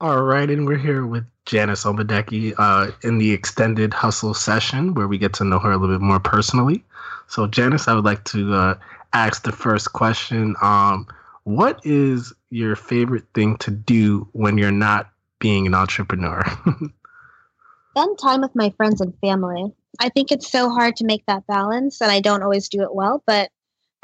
All 0.00 0.22
right, 0.22 0.48
and 0.48 0.64
we're 0.64 0.78
here 0.78 1.04
with 1.04 1.24
Janice 1.44 1.82
Omadeke 1.82 2.54
uh, 2.56 2.92
in 3.02 3.18
the 3.18 3.32
extended 3.32 3.92
hustle 3.92 4.32
session 4.32 4.94
where 4.94 5.08
we 5.08 5.18
get 5.18 5.32
to 5.34 5.44
know 5.44 5.58
her 5.58 5.72
a 5.72 5.76
little 5.76 5.96
bit 5.96 6.04
more 6.04 6.20
personally. 6.20 6.84
So, 7.26 7.48
Janice, 7.48 7.88
I 7.88 7.94
would 7.94 8.04
like 8.04 8.22
to 8.26 8.54
uh, 8.54 8.74
ask 9.12 9.42
the 9.42 9.50
first 9.50 9.94
question. 9.94 10.54
Um, 10.62 11.08
what 11.42 11.80
is 11.84 12.32
your 12.50 12.76
favorite 12.76 13.24
thing 13.34 13.56
to 13.56 13.72
do 13.72 14.28
when 14.34 14.56
you're 14.56 14.70
not 14.70 15.10
being 15.40 15.66
an 15.66 15.74
entrepreneur? 15.74 16.44
Spend 17.96 18.18
time 18.20 18.42
with 18.42 18.54
my 18.54 18.70
friends 18.76 19.00
and 19.00 19.12
family. 19.20 19.72
I 19.98 20.10
think 20.10 20.30
it's 20.30 20.48
so 20.48 20.70
hard 20.70 20.94
to 20.96 21.06
make 21.06 21.26
that 21.26 21.48
balance, 21.48 22.00
and 22.00 22.12
I 22.12 22.20
don't 22.20 22.44
always 22.44 22.68
do 22.68 22.82
it 22.82 22.94
well, 22.94 23.24
but 23.26 23.50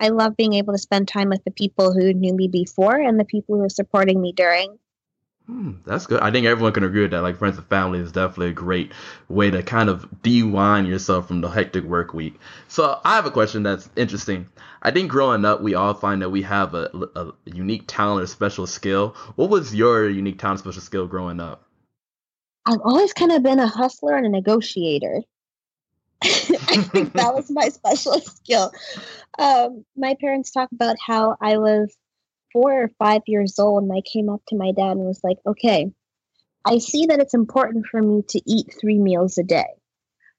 I 0.00 0.08
love 0.08 0.36
being 0.36 0.54
able 0.54 0.72
to 0.72 0.78
spend 0.78 1.06
time 1.06 1.28
with 1.28 1.44
the 1.44 1.52
people 1.52 1.92
who 1.92 2.12
knew 2.12 2.34
me 2.34 2.48
before 2.48 2.96
and 2.96 3.20
the 3.20 3.24
people 3.24 3.54
who 3.54 3.62
are 3.62 3.68
supporting 3.68 4.20
me 4.20 4.32
during. 4.32 4.76
Hmm, 5.46 5.72
that's 5.84 6.06
good. 6.06 6.20
I 6.20 6.30
think 6.30 6.46
everyone 6.46 6.72
can 6.72 6.84
agree 6.84 7.02
with 7.02 7.10
that. 7.10 7.20
Like 7.20 7.36
friends 7.36 7.58
and 7.58 7.66
family 7.66 7.98
is 7.98 8.12
definitely 8.12 8.48
a 8.48 8.52
great 8.52 8.92
way 9.28 9.50
to 9.50 9.62
kind 9.62 9.90
of 9.90 10.22
de-wind 10.22 10.88
yourself 10.88 11.28
from 11.28 11.42
the 11.42 11.48
hectic 11.48 11.84
work 11.84 12.14
week. 12.14 12.40
So 12.68 12.98
I 13.04 13.16
have 13.16 13.26
a 13.26 13.30
question 13.30 13.62
that's 13.62 13.90
interesting. 13.94 14.48
I 14.82 14.90
think 14.90 15.10
growing 15.10 15.44
up, 15.44 15.60
we 15.60 15.74
all 15.74 15.92
find 15.92 16.22
that 16.22 16.30
we 16.30 16.40
have 16.42 16.74
a, 16.74 16.90
a 17.14 17.32
unique 17.44 17.84
talent 17.86 18.22
or 18.22 18.26
special 18.26 18.66
skill. 18.66 19.16
What 19.36 19.50
was 19.50 19.74
your 19.74 20.08
unique 20.08 20.38
talent, 20.38 20.60
special 20.60 20.80
skill 20.80 21.06
growing 21.06 21.40
up? 21.40 21.62
I've 22.64 22.80
always 22.82 23.12
kind 23.12 23.32
of 23.32 23.42
been 23.42 23.60
a 23.60 23.66
hustler 23.66 24.16
and 24.16 24.26
a 24.26 24.30
negotiator. 24.30 25.20
I 26.22 26.82
think 26.90 27.12
that 27.12 27.34
was 27.34 27.50
my 27.50 27.68
special 27.68 28.18
skill. 28.20 28.72
Um, 29.38 29.84
my 29.94 30.16
parents 30.18 30.50
talk 30.50 30.70
about 30.72 30.96
how 31.04 31.36
I 31.38 31.58
was 31.58 31.94
four 32.54 32.84
or 32.84 32.90
five 32.98 33.20
years 33.26 33.58
old 33.58 33.82
and 33.82 33.92
I 33.92 34.00
came 34.00 34.30
up 34.30 34.40
to 34.48 34.56
my 34.56 34.70
dad 34.72 34.92
and 34.92 35.00
was 35.00 35.20
like, 35.22 35.38
okay, 35.44 35.92
I 36.64 36.78
see 36.78 37.04
that 37.06 37.20
it's 37.20 37.34
important 37.34 37.86
for 37.90 38.00
me 38.00 38.22
to 38.28 38.40
eat 38.46 38.74
three 38.80 38.98
meals 38.98 39.36
a 39.36 39.42
day. 39.42 39.66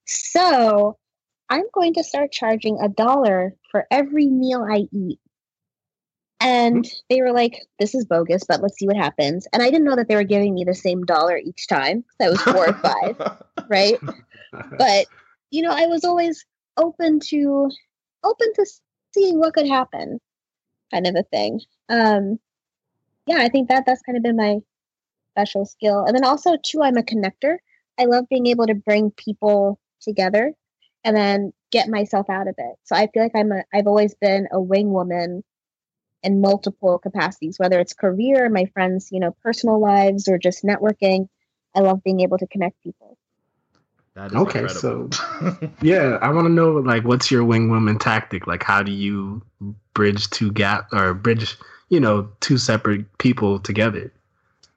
So 0.06 0.98
I'm 1.50 1.66
going 1.74 1.94
to 1.96 2.04
start 2.04 2.32
charging 2.32 2.80
a 2.80 2.90
dollar 2.90 3.54
for 3.70 3.86
every 3.92 4.28
meal 4.28 4.66
I 4.68 4.86
eat. 4.92 5.20
And 6.40 6.86
mm-hmm. 6.86 6.96
they 7.10 7.22
were 7.22 7.34
like, 7.34 7.62
this 7.80 7.94
is 7.94 8.06
bogus, 8.06 8.44
but 8.48 8.62
let's 8.62 8.80
see 8.80 8.88
what 8.88 8.96
happens. 8.96 9.46
And 9.54 9.62
I 9.62 9.70
didn't 9.70 9.86
know 9.86 9.96
that 9.96 10.08
they 10.08 10.16
were 10.16 10.24
giving 10.24 10.54
me 10.56 10.64
the 10.64 10.74
same 10.74 11.04
dollar 11.04 11.38
each 11.38 11.68
time. 11.68 12.04
because 12.18 12.28
I 12.28 12.30
was 12.30 12.42
four 12.42 12.70
or 12.70 12.74
five, 12.74 13.38
right? 13.70 14.00
But, 14.78 15.08
you 15.52 15.62
know, 15.62 15.72
I 15.72 15.86
was 15.88 16.06
always 16.06 16.46
open 16.78 17.20
to 17.20 17.70
open 18.24 18.54
to 18.56 18.66
seeing 19.14 19.40
what 19.40 19.54
could 19.54 19.68
happen 19.68 20.20
kind 20.92 21.08
of 21.08 21.16
a 21.16 21.24
thing. 21.24 21.62
Um 21.90 22.40
yeah 23.28 23.38
i 23.38 23.50
think 23.50 23.70
that 23.70 23.86
that's 23.86 24.02
kind 24.02 24.18
of 24.18 24.24
been 24.24 24.38
my 24.38 24.58
special 25.32 25.66
skill. 25.66 26.06
And 26.06 26.16
then 26.16 26.24
also 26.26 26.56
too 26.64 26.82
i'm 26.82 26.98
a 26.98 27.04
connector. 27.04 27.58
I 27.98 28.06
love 28.06 28.26
being 28.30 28.48
able 28.48 28.68
to 28.68 28.76
bring 28.76 29.12
people 29.12 29.80
together 30.02 30.54
and 31.04 31.16
then 31.16 31.54
get 31.72 31.90
myself 31.90 32.30
out 32.30 32.48
of 32.48 32.56
it. 32.58 32.76
So 32.84 32.96
i 32.96 33.08
feel 33.08 33.24
like 33.24 33.36
i'm 33.36 33.52
a 33.52 33.64
i've 33.74 33.88
always 33.88 34.16
been 34.16 34.48
a 34.52 34.62
wing 34.62 34.92
woman 34.92 35.44
in 36.24 36.42
multiple 36.42 36.98
capacities 36.98 37.60
whether 37.60 37.80
it's 37.80 37.94
career 37.94 38.50
my 38.50 38.66
friends 38.74 39.10
you 39.12 39.20
know 39.20 39.36
personal 39.44 39.80
lives 39.80 40.28
or 40.28 40.38
just 40.38 40.64
networking. 40.64 41.28
I 41.76 41.82
love 41.82 42.04
being 42.04 42.22
able 42.22 42.38
to 42.38 42.48
connect 42.48 42.82
people. 42.82 43.18
Okay 44.18 44.62
incredible. 44.62 45.12
so 45.12 45.70
yeah 45.82 46.18
i 46.22 46.32
want 46.32 46.46
to 46.46 46.54
know 46.54 46.72
like 46.72 47.04
what's 47.04 47.30
your 47.30 47.44
wing 47.44 47.70
woman 47.70 48.00
tactic? 48.00 48.48
Like 48.48 48.64
how 48.64 48.82
do 48.82 48.92
you 48.92 49.42
bridge 49.96 50.30
two 50.30 50.52
gap 50.52 50.94
or 50.94 51.16
bridge 51.16 51.58
you 51.90 52.00
know, 52.00 52.30
two 52.40 52.58
separate 52.58 53.18
people 53.18 53.60
together. 53.60 54.12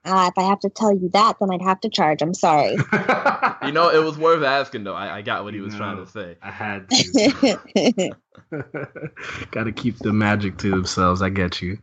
Uh, 0.05 0.29
if 0.31 0.37
I 0.37 0.47
have 0.47 0.59
to 0.61 0.69
tell 0.69 0.95
you 0.95 1.09
that, 1.09 1.37
then 1.39 1.51
I'd 1.51 1.61
have 1.61 1.81
to 1.81 1.89
charge. 1.89 2.21
I'm 2.21 2.33
sorry. 2.33 2.71
you 3.63 3.71
know, 3.71 3.89
it 3.89 4.03
was 4.03 4.17
worth 4.17 4.43
asking, 4.43 4.85
though. 4.85 4.95
I, 4.95 5.17
I 5.17 5.21
got 5.21 5.43
what 5.43 5.53
he 5.53 5.59
was 5.59 5.73
no, 5.73 5.79
trying 5.79 5.97
to 5.97 6.09
say. 6.09 6.37
I 6.41 6.51
had 6.51 6.89
to. 6.89 8.11
Got 9.51 9.65
to 9.65 9.71
keep 9.71 9.97
the 9.99 10.13
magic 10.13 10.57
to 10.59 10.69
themselves. 10.69 11.21
I 11.21 11.29
get 11.29 11.61
you. 11.61 11.77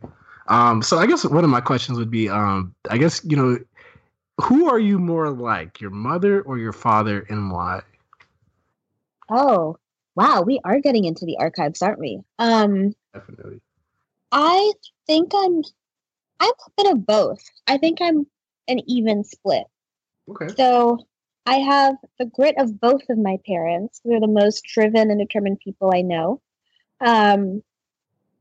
Um, 0.47 0.81
so 0.81 0.97
I 0.97 1.05
guess 1.05 1.25
one 1.25 1.43
of 1.43 1.49
my 1.49 1.61
questions 1.61 1.99
would 1.99 2.09
be, 2.09 2.27
um, 2.27 2.73
I 2.89 2.97
guess 2.97 3.21
you 3.23 3.37
know, 3.37 3.59
who 4.41 4.69
are 4.69 4.79
you 4.79 4.97
more 4.97 5.29
like, 5.29 5.79
your 5.79 5.91
mother 5.91 6.41
or 6.41 6.57
your 6.57 6.73
father, 6.73 7.25
and 7.29 7.51
why? 7.51 7.81
Oh, 9.29 9.77
wow, 10.15 10.41
we 10.41 10.59
are 10.63 10.79
getting 10.79 11.05
into 11.05 11.25
the 11.25 11.37
archives, 11.37 11.81
aren't 11.81 11.99
we? 11.99 12.21
Um, 12.39 12.93
Definitely. 13.19 13.61
I 14.31 14.71
think 15.07 15.31
I'm 15.35 15.61
I'm 16.39 16.49
a 16.49 16.83
bit 16.83 16.91
of 16.91 17.05
both. 17.05 17.43
I 17.67 17.77
think 17.77 17.99
I'm 18.01 18.27
an 18.67 18.81
even 18.87 19.23
split. 19.23 19.63
Okay. 20.29 20.53
So 20.57 21.07
I 21.45 21.55
have 21.55 21.95
the 22.19 22.25
grit 22.25 22.55
of 22.57 22.79
both 22.79 23.03
of 23.09 23.17
my 23.17 23.37
parents, 23.45 24.01
they're 24.03 24.19
the 24.19 24.27
most 24.27 24.63
driven 24.65 25.09
and 25.09 25.19
determined 25.19 25.59
people 25.63 25.91
I 25.93 26.01
know. 26.01 26.41
Um, 26.99 27.63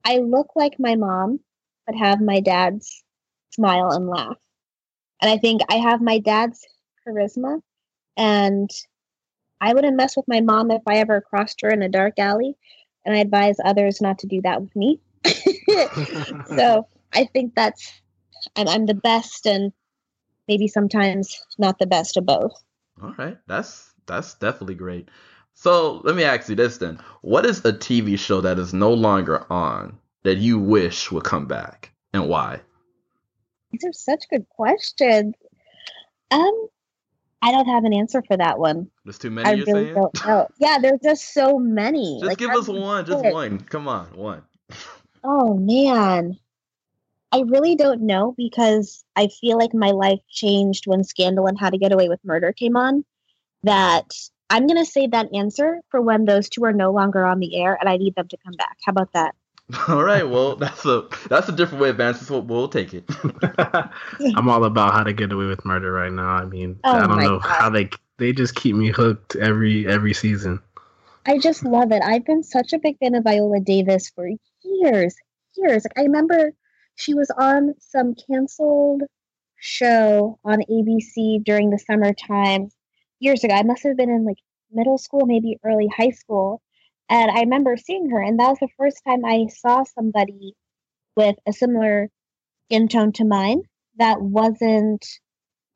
I 0.05 0.19
look 0.19 0.49
like 0.57 0.79
my 0.79 0.97
mom, 0.97 1.41
but 1.87 1.95
have 1.95 2.21
my 2.21 2.41
dad's 2.41 3.05
smile 3.53 3.91
and 3.93 4.09
laugh. 4.09 4.37
And 5.23 5.31
I 5.31 5.39
think 5.39 5.63
I 5.71 5.77
have 5.77 6.03
my 6.03 6.19
dad's 6.19 6.67
charisma, 7.07 7.61
and 8.17 8.69
I 9.61 9.73
wouldn't 9.73 9.97
mess 9.97 10.17
with 10.17 10.29
my 10.29 10.41
mom 10.41 10.71
if 10.71 10.83
I 10.87 10.97
ever 10.97 11.21
crossed 11.21 11.61
her 11.63 11.71
in 11.71 11.83
a 11.83 11.89
dark 11.89 12.19
alley. 12.19 12.57
And 13.07 13.15
I 13.15 13.21
advise 13.21 13.57
others 13.65 14.01
not 14.03 14.19
to 14.19 14.27
do 14.27 14.43
that 14.43 14.61
with 14.61 14.75
me. 14.75 15.01
so 16.57 16.87
I 17.15 17.25
think 17.33 17.55
that's 17.55 17.93
I'm, 18.57 18.69
I'm 18.69 18.87
the 18.87 18.95
best 18.95 19.47
and 19.47 19.73
maybe 20.49 20.69
sometimes 20.69 21.41
not 21.57 21.79
the 21.79 21.87
best 21.87 22.17
of 22.17 22.27
both. 22.27 22.53
All 23.03 23.15
right, 23.17 23.39
that's 23.47 23.93
that's 24.07 24.35
definitely 24.35 24.75
great. 24.75 25.09
So 25.55 26.01
let 26.05 26.17
me 26.17 26.25
ask 26.25 26.49
you 26.49 26.57
this 26.57 26.79
then: 26.79 26.99
What 27.23 27.47
is 27.47 27.65
a 27.65 27.73
TV 27.73 28.19
show 28.19 28.41
that 28.41 28.59
is 28.59 28.75
no 28.75 28.93
longer 28.93 29.51
on 29.51 29.99
that 30.25 30.39
you 30.39 30.59
wish 30.59 31.11
would 31.13 31.25
come 31.25 31.47
back, 31.47 31.93
and 32.13 32.29
why? 32.29 32.61
These 33.71 33.85
are 33.85 33.93
such 33.93 34.29
good 34.29 34.49
questions. 34.49 35.35
Um, 36.31 36.69
I 37.43 37.53
don't 37.53 37.67
have 37.67 37.85
an 37.85 37.93
answer 37.93 38.23
for 38.27 38.37
that 38.37 38.59
one. 38.59 38.91
There's 39.05 39.19
too 39.19 39.31
many. 39.31 39.49
I 39.49 39.53
really 39.53 39.65
saying? 39.65 39.95
don't 39.95 40.27
know. 40.27 40.49
Yeah, 40.59 40.79
there's 40.81 41.01
just 41.03 41.33
so 41.33 41.59
many. 41.59 42.19
Just 42.21 42.29
like, 42.29 42.39
give 42.39 42.51
us 42.51 42.69
one. 42.69 43.05
Just 43.05 43.25
one. 43.25 43.61
Come 43.61 43.89
on, 43.89 44.07
one. 44.17 44.43
Oh 45.23 45.55
man. 45.55 46.39
I 47.33 47.41
really 47.41 47.75
don't 47.75 48.03
know 48.03 48.35
because 48.37 49.05
I 49.15 49.29
feel 49.29 49.59
like 49.59 49.75
my 49.75 49.91
life 49.91 50.21
changed 50.31 50.87
when 50.87 51.05
Scandal 51.05 51.47
and 51.47 51.59
How 51.59 51.71
to 51.71 51.79
Get 51.79 51.93
Away 51.93 52.09
with 52.09 52.25
Murder 52.25 52.53
came 52.53 52.77
on. 52.77 53.05
That 53.65 54.13
I'm 54.49 54.67
going 54.67 54.79
to 54.79 54.91
save 54.91 55.11
that 55.11 55.35
answer 55.35 55.81
for 55.91 56.01
when 56.01 56.25
those 56.25 56.49
two 56.49 56.65
are 56.65 56.73
no 56.73 56.93
longer 56.93 57.25
on 57.25 57.41
the 57.41 57.57
air 57.61 57.77
and 57.79 57.89
I 57.89 57.97
need 57.97 58.15
them 58.15 58.29
to 58.29 58.37
come 58.45 58.55
back. 58.55 58.79
How 58.85 58.91
about 58.91 59.13
that? 59.13 59.35
All 59.89 60.03
right. 60.03 60.29
Well, 60.29 60.57
that's 60.57 60.85
a 60.85 61.09
that's 61.29 61.49
a 61.49 61.53
different 61.53 61.83
way 61.83 61.89
of 61.89 62.01
answering. 62.01 62.27
So 62.27 62.39
we'll 62.39 62.69
take 62.69 62.95
it. 62.95 63.05
I'm 64.37 64.49
all 64.49 64.65
about 64.65 64.93
How 64.93 65.03
to 65.03 65.13
Get 65.13 65.33
Away 65.33 65.47
with 65.47 65.65
Murder 65.65 65.91
right 65.91 66.13
now. 66.13 66.29
I 66.29 66.45
mean, 66.45 66.79
oh 66.85 66.93
I 66.93 67.07
don't 67.07 67.19
know 67.19 67.41
God. 67.41 67.49
how 67.49 67.71
they 67.71 67.91
they 68.19 68.33
just 68.33 68.55
keep 68.55 68.77
me 68.77 68.91
hooked 68.91 69.35
every 69.35 69.87
every 69.87 70.15
season. 70.15 70.61
I 71.27 71.39
just 71.39 71.65
love 71.65 71.91
it. 71.91 72.01
I've 72.05 72.25
been 72.25 72.45
such 72.45 72.73
a 72.73 72.79
big 72.79 72.99
fan 72.99 73.17
of 73.17 73.25
Viola 73.25 73.59
Davis 73.59 74.09
for 74.15 74.29
years, 74.63 75.17
years. 75.57 75.85
Like 75.85 75.99
I 75.99 76.03
remember 76.03 76.53
she 76.95 77.15
was 77.15 77.31
on 77.37 77.75
some 77.81 78.15
canceled 78.15 79.03
show 79.57 80.39
on 80.45 80.61
ABC 80.71 81.43
during 81.43 81.71
the 81.71 81.79
summertime 81.79 82.69
years 83.19 83.43
ago. 83.43 83.55
I 83.55 83.65
must 83.65 83.83
have 83.83 83.97
been 83.97 84.11
in 84.11 84.25
like 84.25 84.39
middle 84.71 84.99
school, 84.99 85.27
maybe 85.27 85.59
early 85.65 85.89
high 85.89 86.11
school. 86.11 86.63
And 87.09 87.31
I 87.31 87.41
remember 87.41 87.77
seeing 87.77 88.11
her, 88.11 88.21
and 88.21 88.39
that 88.41 88.49
was 88.49 88.59
the 88.59 88.69
first 88.77 89.03
time 89.07 89.25
I 89.25 89.47
saw 89.47 89.85
somebody 89.85 90.55
with 91.17 91.37
a 91.47 91.53
similar 91.53 92.11
skin 92.67 92.89
tone 92.89 93.13
to 93.13 93.25
mine 93.25 93.63
that 93.99 94.21
wasn't 94.21 95.07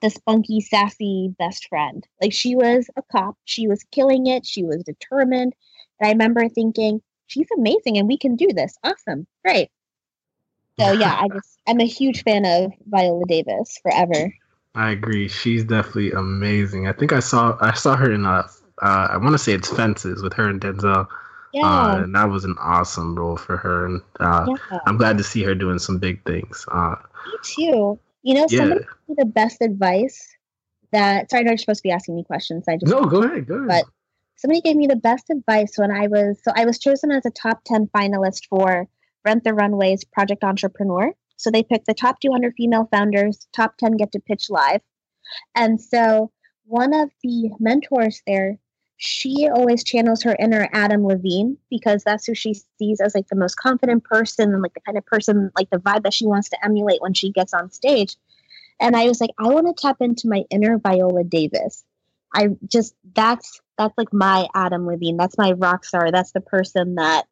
the 0.00 0.10
spunky, 0.10 0.60
sassy 0.60 1.34
best 1.38 1.68
friend. 1.68 2.06
Like 2.20 2.32
she 2.32 2.56
was 2.56 2.88
a 2.96 3.02
cop, 3.12 3.36
she 3.44 3.68
was 3.68 3.84
killing 3.92 4.26
it, 4.26 4.46
she 4.46 4.64
was 4.64 4.82
determined. 4.82 5.54
And 5.98 6.08
I 6.08 6.10
remember 6.10 6.48
thinking, 6.48 7.00
she's 7.26 7.48
amazing 7.56 7.98
and 7.98 8.08
we 8.08 8.18
can 8.18 8.36
do 8.36 8.48
this. 8.52 8.76
Awesome. 8.82 9.26
Great. 9.44 9.68
So 10.80 10.92
yeah, 10.98 11.16
I 11.18 11.28
just 11.28 11.58
I'm 11.68 11.80
a 11.80 11.86
huge 11.86 12.22
fan 12.24 12.44
of 12.44 12.72
Viola 12.86 13.24
Davis 13.26 13.78
forever. 13.82 14.32
I 14.74 14.90
agree. 14.90 15.28
She's 15.28 15.64
definitely 15.64 16.12
amazing. 16.12 16.86
I 16.86 16.92
think 16.92 17.12
I 17.12 17.20
saw 17.20 17.56
I 17.60 17.74
saw 17.74 17.96
her 17.96 18.12
in 18.12 18.24
a 18.24 18.44
uh, 18.80 19.08
I 19.10 19.16
want 19.18 19.32
to 19.32 19.38
say 19.38 19.52
it's 19.52 19.68
Fences 19.68 20.22
with 20.22 20.32
her 20.34 20.48
and 20.48 20.60
Denzel. 20.60 21.06
Yeah. 21.52 21.66
Uh, 21.66 22.02
and 22.04 22.14
that 22.14 22.28
was 22.28 22.44
an 22.44 22.56
awesome 22.60 23.16
role 23.16 23.36
for 23.36 23.56
her, 23.56 23.86
and 23.86 24.00
uh, 24.20 24.46
yeah. 24.48 24.78
I'm 24.86 24.96
glad 24.96 25.18
to 25.18 25.24
see 25.24 25.42
her 25.42 25.54
doing 25.54 25.80
some 25.80 25.98
big 25.98 26.24
things. 26.24 26.64
Uh, 26.70 26.94
me 27.26 27.32
too. 27.42 27.98
You 28.22 28.34
know, 28.34 28.46
yeah. 28.50 28.58
somebody 28.58 28.84
the 29.08 29.24
best 29.24 29.60
advice 29.60 30.36
that. 30.92 31.30
Sorry, 31.30 31.44
you're 31.44 31.56
supposed 31.56 31.80
to 31.80 31.88
be 31.88 31.90
asking 31.90 32.14
me 32.14 32.22
questions. 32.22 32.64
I 32.68 32.76
just 32.76 32.92
no, 32.92 33.04
go 33.04 33.24
ahead, 33.24 33.48
go 33.48 33.54
ahead. 33.56 33.68
But 33.68 33.84
somebody 34.36 34.60
gave 34.60 34.76
me 34.76 34.86
the 34.86 34.96
best 34.96 35.28
advice 35.28 35.72
when 35.76 35.90
I 35.90 36.06
was 36.06 36.38
so 36.44 36.52
I 36.54 36.64
was 36.64 36.78
chosen 36.78 37.10
as 37.10 37.26
a 37.26 37.30
top 37.30 37.62
ten 37.64 37.88
finalist 37.88 38.46
for 38.48 38.86
Rent 39.24 39.42
the 39.42 39.52
Runway's 39.52 40.04
Project 40.04 40.44
Entrepreneur. 40.44 41.12
So 41.36 41.50
they 41.50 41.62
picked 41.62 41.86
the 41.86 41.94
top 41.94 42.20
200 42.20 42.52
female 42.54 42.86
founders, 42.90 43.48
top 43.54 43.78
10 43.78 43.96
get 43.96 44.12
to 44.12 44.20
pitch 44.20 44.50
live. 44.50 44.82
And 45.54 45.80
so 45.80 46.30
one 46.64 46.92
of 46.92 47.10
the 47.22 47.50
mentors 47.58 48.20
there 48.26 48.58
she 49.02 49.48
always 49.48 49.82
channels 49.82 50.22
her 50.22 50.36
inner 50.38 50.68
Adam 50.74 51.06
Levine 51.06 51.56
because 51.70 52.04
that's 52.04 52.26
who 52.26 52.34
she 52.34 52.52
sees 52.78 53.00
as 53.00 53.14
like 53.14 53.26
the 53.28 53.34
most 53.34 53.56
confident 53.56 54.04
person 54.04 54.52
and 54.52 54.60
like 54.60 54.74
the 54.74 54.80
kind 54.80 54.98
of 54.98 55.06
person, 55.06 55.50
like 55.56 55.70
the 55.70 55.78
vibe 55.78 56.02
that 56.02 56.12
she 56.12 56.26
wants 56.26 56.50
to 56.50 56.62
emulate 56.62 57.00
when 57.00 57.14
she 57.14 57.32
gets 57.32 57.54
on 57.54 57.70
stage. 57.70 58.16
And 58.78 58.94
I 58.94 59.04
was 59.04 59.18
like, 59.18 59.30
I 59.38 59.48
want 59.48 59.74
to 59.74 59.82
tap 59.82 59.96
into 60.00 60.28
my 60.28 60.44
inner 60.50 60.76
Viola 60.76 61.24
Davis. 61.24 61.82
I 62.34 62.48
just 62.68 62.94
that's 63.14 63.62
that's 63.78 63.96
like 63.96 64.12
my 64.12 64.46
Adam 64.54 64.86
Levine. 64.86 65.16
That's 65.16 65.38
my 65.38 65.52
rock 65.52 65.86
star. 65.86 66.12
That's 66.12 66.32
the 66.32 66.42
person 66.42 66.96
that, 66.96 67.24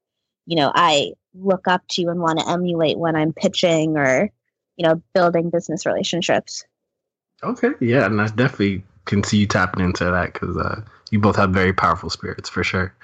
you 0.46 0.56
know, 0.56 0.72
I 0.74 1.12
look 1.34 1.68
up 1.68 1.86
to 1.88 2.08
and 2.08 2.20
want 2.20 2.38
to 2.38 2.48
emulate 2.48 2.98
when 2.98 3.14
I'm 3.14 3.34
pitching 3.34 3.98
or, 3.98 4.32
you 4.76 4.88
know, 4.88 5.02
building 5.12 5.50
business 5.50 5.84
relationships. 5.84 6.64
Okay. 7.42 7.72
Yeah. 7.80 8.06
And 8.06 8.22
I 8.22 8.28
definitely 8.28 8.84
can 9.08 9.24
see 9.24 9.38
you 9.38 9.46
tapping 9.46 9.84
into 9.84 10.04
that 10.04 10.32
because 10.32 10.56
uh 10.56 10.80
you 11.10 11.18
both 11.18 11.36
have 11.36 11.50
very 11.50 11.72
powerful 11.72 12.10
spirits 12.10 12.48
for 12.48 12.62
sure. 12.62 12.94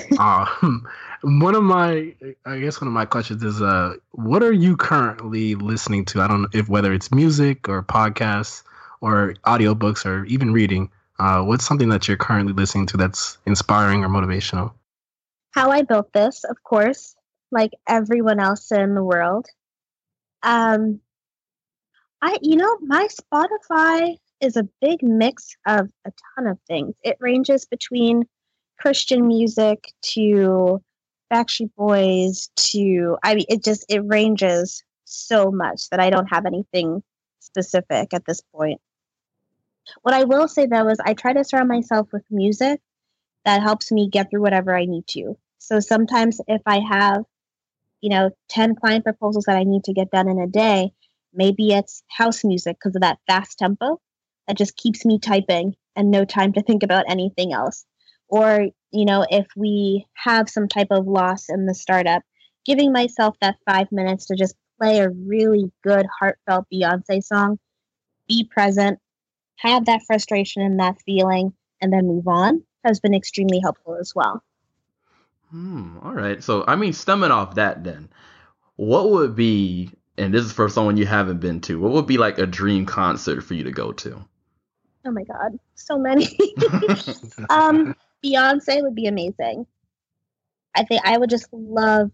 um, 0.18 0.88
one 1.22 1.54
of 1.54 1.62
my, 1.62 2.14
I 2.46 2.58
guess 2.58 2.80
one 2.80 2.88
of 2.88 2.94
my 2.94 3.04
questions 3.04 3.42
is, 3.42 3.60
uh, 3.60 3.94
what 4.12 4.42
are 4.42 4.52
you 4.52 4.76
currently 4.76 5.54
listening 5.54 6.04
to? 6.06 6.20
I 6.20 6.28
don't 6.28 6.42
know 6.42 6.48
if 6.52 6.68
whether 6.68 6.92
it's 6.92 7.12
music 7.12 7.68
or 7.68 7.82
podcasts 7.82 8.62
or 9.00 9.34
audiobooks 9.44 10.06
or 10.06 10.24
even 10.26 10.52
reading. 10.52 10.90
Uh, 11.18 11.42
what's 11.42 11.66
something 11.66 11.90
that 11.90 12.08
you're 12.08 12.16
currently 12.16 12.52
listening 12.52 12.86
to 12.86 12.96
that's 12.96 13.38
inspiring 13.46 14.02
or 14.02 14.08
motivational? 14.08 14.72
How 15.52 15.70
I 15.70 15.82
built 15.82 16.12
this, 16.12 16.44
of 16.44 16.62
course, 16.64 17.14
like 17.50 17.72
everyone 17.86 18.40
else 18.40 18.72
in 18.72 18.94
the 18.94 19.04
world. 19.04 19.46
Um, 20.42 21.00
I, 22.22 22.38
you 22.40 22.56
know, 22.56 22.78
my 22.80 23.08
Spotify 23.08 24.16
is 24.42 24.56
a 24.56 24.68
big 24.80 25.02
mix 25.02 25.56
of 25.66 25.88
a 26.04 26.12
ton 26.34 26.48
of 26.48 26.58
things. 26.66 26.94
It 27.02 27.16
ranges 27.20 27.64
between 27.64 28.24
Christian 28.78 29.26
music 29.28 29.92
to 30.14 30.82
Backstreet 31.32 31.70
Boys 31.76 32.50
to 32.56 33.16
I 33.22 33.36
mean 33.36 33.46
it 33.48 33.64
just 33.64 33.86
it 33.88 34.00
ranges 34.04 34.82
so 35.04 35.50
much 35.50 35.88
that 35.90 36.00
I 36.00 36.10
don't 36.10 36.26
have 36.26 36.44
anything 36.44 37.02
specific 37.38 38.12
at 38.12 38.26
this 38.26 38.40
point. 38.54 38.80
What 40.02 40.14
I 40.14 40.24
will 40.24 40.48
say 40.48 40.66
though 40.66 40.88
is 40.88 40.98
I 41.04 41.14
try 41.14 41.32
to 41.32 41.44
surround 41.44 41.68
myself 41.68 42.08
with 42.12 42.24
music 42.30 42.80
that 43.44 43.62
helps 43.62 43.92
me 43.92 44.08
get 44.08 44.30
through 44.30 44.42
whatever 44.42 44.76
I 44.76 44.84
need 44.84 45.06
to. 45.08 45.36
So 45.58 45.80
sometimes 45.80 46.40
if 46.48 46.62
I 46.66 46.80
have, 46.80 47.24
you 48.00 48.10
know, 48.10 48.30
10 48.48 48.74
client 48.74 49.04
proposals 49.04 49.44
that 49.44 49.56
I 49.56 49.64
need 49.64 49.84
to 49.84 49.92
get 49.92 50.10
done 50.10 50.28
in 50.28 50.40
a 50.40 50.46
day, 50.46 50.92
maybe 51.32 51.72
it's 51.72 52.02
house 52.08 52.44
music 52.44 52.76
because 52.78 52.96
of 52.96 53.02
that 53.02 53.18
fast 53.26 53.58
tempo 53.58 54.00
that 54.46 54.56
just 54.56 54.76
keeps 54.76 55.04
me 55.04 55.18
typing 55.18 55.74
and 55.96 56.10
no 56.10 56.24
time 56.24 56.52
to 56.54 56.62
think 56.62 56.82
about 56.82 57.04
anything 57.08 57.52
else. 57.52 57.84
Or, 58.28 58.68
you 58.90 59.04
know, 59.04 59.26
if 59.28 59.46
we 59.56 60.06
have 60.14 60.48
some 60.48 60.68
type 60.68 60.88
of 60.90 61.06
loss 61.06 61.48
in 61.48 61.66
the 61.66 61.74
startup, 61.74 62.22
giving 62.64 62.92
myself 62.92 63.36
that 63.40 63.56
five 63.66 63.90
minutes 63.92 64.26
to 64.26 64.36
just 64.36 64.54
play 64.80 65.00
a 65.00 65.10
really 65.10 65.70
good, 65.82 66.06
heartfelt 66.18 66.66
Beyonce 66.72 67.22
song, 67.22 67.58
be 68.28 68.44
present, 68.44 68.98
have 69.56 69.86
that 69.86 70.02
frustration 70.06 70.62
and 70.62 70.80
that 70.80 71.00
feeling, 71.04 71.52
and 71.80 71.92
then 71.92 72.06
move 72.06 72.26
on 72.26 72.62
has 72.84 73.00
been 73.00 73.14
extremely 73.14 73.60
helpful 73.60 73.96
as 74.00 74.12
well. 74.14 74.42
Hmm, 75.50 75.98
all 76.02 76.14
right. 76.14 76.42
So, 76.42 76.64
I 76.66 76.76
mean, 76.76 76.92
stemming 76.92 77.30
off 77.30 77.56
that, 77.56 77.84
then, 77.84 78.08
what 78.76 79.10
would 79.10 79.36
be, 79.36 79.90
and 80.16 80.32
this 80.32 80.44
is 80.44 80.52
for 80.52 80.68
someone 80.68 80.96
you 80.96 81.06
haven't 81.06 81.40
been 81.40 81.60
to, 81.62 81.78
what 81.78 81.92
would 81.92 82.06
be 82.06 82.18
like 82.18 82.38
a 82.38 82.46
dream 82.46 82.86
concert 82.86 83.42
for 83.42 83.54
you 83.54 83.64
to 83.64 83.70
go 83.70 83.92
to? 83.92 84.24
Oh 85.04 85.10
my 85.10 85.24
god, 85.24 85.58
so 85.74 85.98
many. 85.98 86.26
um, 87.50 87.94
Beyonce 88.24 88.82
would 88.82 88.94
be 88.94 89.06
amazing. 89.06 89.66
I 90.74 90.84
think 90.84 91.02
I 91.04 91.18
would 91.18 91.30
just 91.30 91.48
love 91.52 92.10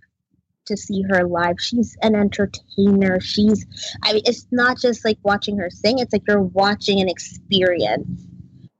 to 0.66 0.76
see 0.76 1.02
her 1.10 1.24
live. 1.24 1.56
She's 1.60 1.96
an 2.02 2.14
entertainer. 2.14 3.20
She's 3.20 3.66
I 4.02 4.14
mean 4.14 4.22
it's 4.24 4.46
not 4.50 4.78
just 4.78 5.04
like 5.04 5.18
watching 5.22 5.58
her 5.58 5.70
sing, 5.70 5.98
it's 5.98 6.12
like 6.12 6.22
you're 6.26 6.42
watching 6.42 7.00
an 7.00 7.08
experience. 7.08 8.26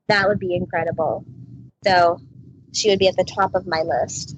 That 0.09 0.29
would 0.29 0.39
be 0.39 0.55
incredible. 0.55 1.25
So 1.85 2.19
she 2.73 2.89
would 2.91 2.99
be 2.99 3.09
at 3.09 3.17
the 3.17 3.25
top 3.25 3.55
of 3.55 3.67
my 3.67 3.83
list. 3.83 4.37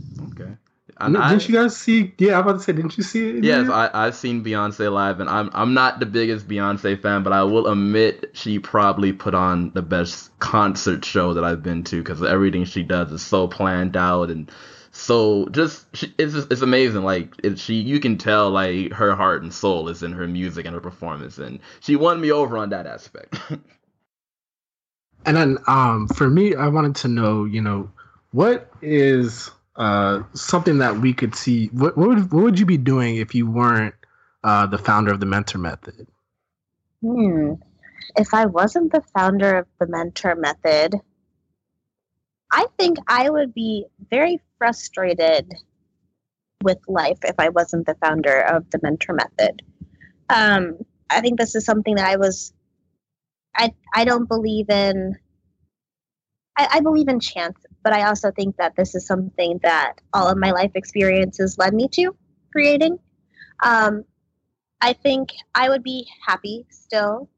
And 1.00 1.14
didn't 1.14 1.24
I, 1.24 1.34
you 1.34 1.54
guys 1.54 1.76
see? 1.76 2.12
Yeah, 2.18 2.34
I'm 2.34 2.40
about 2.40 2.58
to 2.58 2.60
say, 2.60 2.72
didn't 2.72 2.96
you 2.96 3.02
see 3.02 3.30
it? 3.30 3.44
Yes, 3.44 3.68
I, 3.68 3.90
I've 3.92 4.14
seen 4.14 4.44
Beyonce 4.44 4.92
live, 4.92 5.20
and 5.20 5.30
I'm 5.30 5.50
I'm 5.52 5.74
not 5.74 6.00
the 6.00 6.06
biggest 6.06 6.46
Beyonce 6.46 7.00
fan, 7.00 7.22
but 7.22 7.32
I 7.32 7.42
will 7.44 7.66
admit 7.66 8.30
she 8.34 8.58
probably 8.58 9.12
put 9.12 9.34
on 9.34 9.70
the 9.72 9.82
best 9.82 10.38
concert 10.38 11.04
show 11.04 11.34
that 11.34 11.44
I've 11.44 11.62
been 11.62 11.84
to 11.84 12.02
because 12.02 12.22
everything 12.22 12.64
she 12.64 12.82
does 12.82 13.10
is 13.12 13.22
so 13.22 13.48
planned 13.48 13.96
out 13.96 14.30
and 14.30 14.50
so 14.92 15.46
just 15.50 15.86
it's 16.18 16.34
just, 16.34 16.52
it's 16.52 16.62
amazing. 16.62 17.02
Like 17.02 17.34
it, 17.42 17.58
she, 17.58 17.74
you 17.74 18.00
can 18.00 18.18
tell 18.18 18.50
like 18.50 18.92
her 18.92 19.14
heart 19.14 19.42
and 19.42 19.52
soul 19.52 19.88
is 19.88 20.02
in 20.02 20.12
her 20.12 20.26
music 20.26 20.66
and 20.66 20.74
her 20.74 20.80
performance, 20.80 21.38
and 21.38 21.60
she 21.80 21.96
won 21.96 22.20
me 22.20 22.32
over 22.32 22.58
on 22.58 22.70
that 22.70 22.86
aspect. 22.86 23.40
and 25.24 25.36
then 25.36 25.58
um, 25.68 26.08
for 26.08 26.28
me, 26.28 26.54
I 26.54 26.68
wanted 26.68 26.96
to 26.96 27.08
know, 27.08 27.44
you 27.44 27.60
know, 27.60 27.90
what 28.32 28.70
is 28.82 29.50
uh, 29.80 30.22
something 30.34 30.76
that 30.78 30.98
we 30.98 31.14
could 31.14 31.34
see. 31.34 31.68
What, 31.68 31.96
what 31.96 32.08
would 32.10 32.32
what 32.32 32.42
would 32.42 32.58
you 32.58 32.66
be 32.66 32.76
doing 32.76 33.16
if 33.16 33.34
you 33.34 33.50
weren't 33.50 33.94
uh, 34.44 34.66
the 34.66 34.76
founder 34.76 35.10
of 35.10 35.20
the 35.20 35.26
Mentor 35.26 35.56
Method? 35.56 36.06
Hmm. 37.00 37.54
If 38.14 38.34
I 38.34 38.44
wasn't 38.44 38.92
the 38.92 39.02
founder 39.16 39.56
of 39.56 39.66
the 39.78 39.86
Mentor 39.86 40.34
Method, 40.34 40.96
I 42.52 42.66
think 42.78 42.98
I 43.08 43.30
would 43.30 43.54
be 43.54 43.86
very 44.10 44.42
frustrated 44.58 45.50
with 46.62 46.78
life 46.86 47.20
if 47.24 47.36
I 47.38 47.48
wasn't 47.48 47.86
the 47.86 47.96
founder 48.04 48.38
of 48.38 48.68
the 48.70 48.80
Mentor 48.82 49.14
Method. 49.14 49.62
Um, 50.28 50.76
I 51.08 51.22
think 51.22 51.38
this 51.38 51.54
is 51.54 51.64
something 51.64 51.94
that 51.94 52.06
I 52.06 52.16
was. 52.16 52.52
I 53.56 53.72
I 53.94 54.04
don't 54.04 54.28
believe 54.28 54.68
in. 54.68 55.16
I, 56.54 56.68
I 56.72 56.80
believe 56.80 57.08
in 57.08 57.18
chance 57.18 57.56
but 57.82 57.92
I 57.92 58.06
also 58.06 58.30
think 58.30 58.56
that 58.56 58.76
this 58.76 58.94
is 58.94 59.06
something 59.06 59.58
that 59.62 59.94
all 60.12 60.28
of 60.28 60.38
my 60.38 60.50
life 60.50 60.72
experiences 60.74 61.58
led 61.58 61.74
me 61.74 61.88
to 61.92 62.14
creating. 62.52 62.98
Um, 63.62 64.04
I 64.80 64.92
think 64.92 65.30
I 65.54 65.68
would 65.68 65.82
be 65.82 66.06
happy 66.26 66.66
still. 66.70 67.28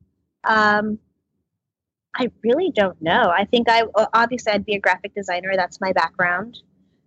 Um, 0.45 0.99
I 2.15 2.31
really 2.43 2.71
don't 2.75 3.01
know. 3.01 3.33
I 3.35 3.45
think 3.45 3.69
I 3.69 3.85
obviously 4.13 4.53
I'd 4.53 4.67
be 4.67 4.75
a 4.75 4.81
graphic 4.81 5.15
designer. 5.15 5.53
That's 5.57 5.81
my 5.81 5.93
background. 5.93 6.59